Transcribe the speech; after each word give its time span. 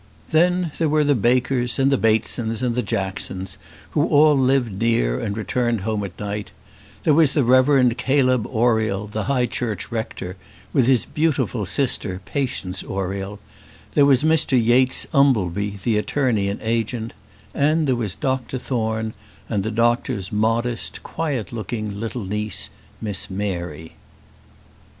Then 0.31 0.71
there 0.79 0.89
were 0.89 1.03
the 1.03 1.13
Bakers, 1.13 1.77
and 1.77 1.91
the 1.91 1.95
Batesons, 1.99 2.63
and 2.63 2.73
the 2.73 2.81
Jacksons, 2.81 3.59
who 3.91 4.07
all 4.07 4.35
lived 4.35 4.81
near 4.81 5.19
and 5.19 5.37
returned 5.37 5.81
home 5.81 6.03
at 6.03 6.19
night; 6.19 6.49
there 7.03 7.13
was 7.13 7.33
the 7.33 7.43
Reverend 7.43 7.99
Caleb 7.99 8.47
Oriel, 8.47 9.05
the 9.05 9.25
High 9.25 9.45
Church 9.45 9.91
rector, 9.91 10.37
with 10.73 10.87
his 10.87 11.05
beautiful 11.05 11.67
sister, 11.67 12.19
Patience 12.25 12.81
Oriel; 12.83 13.39
there 13.93 14.07
was 14.07 14.23
Mr 14.23 14.57
Yates 14.59 15.05
Umbleby, 15.13 15.77
the 15.83 15.97
attorney 15.99 16.49
and 16.49 16.59
agent; 16.63 17.13
and 17.53 17.87
there 17.87 17.95
was 17.95 18.15
Dr 18.15 18.57
Thorne, 18.57 19.13
and 19.47 19.63
the 19.63 19.69
doctor's 19.69 20.31
modest, 20.31 21.03
quiet 21.03 21.53
looking 21.53 21.99
little 21.99 22.25
niece, 22.25 22.71
Miss 23.01 23.29
Mary. 23.29 23.91